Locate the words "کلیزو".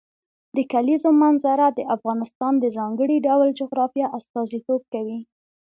0.71-1.09